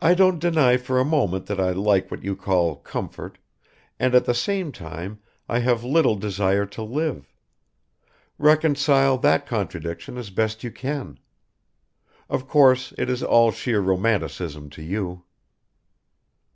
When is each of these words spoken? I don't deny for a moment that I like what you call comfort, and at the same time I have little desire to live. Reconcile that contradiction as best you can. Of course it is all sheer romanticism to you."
I 0.00 0.12
don't 0.12 0.38
deny 0.38 0.76
for 0.76 1.00
a 1.00 1.02
moment 1.06 1.46
that 1.46 1.58
I 1.58 1.70
like 1.70 2.10
what 2.10 2.22
you 2.22 2.36
call 2.36 2.76
comfort, 2.76 3.38
and 3.98 4.14
at 4.14 4.26
the 4.26 4.34
same 4.34 4.70
time 4.70 5.18
I 5.48 5.60
have 5.60 5.82
little 5.82 6.14
desire 6.14 6.66
to 6.66 6.82
live. 6.82 7.32
Reconcile 8.36 9.16
that 9.16 9.46
contradiction 9.46 10.18
as 10.18 10.28
best 10.28 10.62
you 10.62 10.70
can. 10.70 11.18
Of 12.28 12.46
course 12.46 12.92
it 12.98 13.08
is 13.08 13.22
all 13.22 13.50
sheer 13.50 13.80
romanticism 13.80 14.68
to 14.68 14.82
you." 14.82 15.24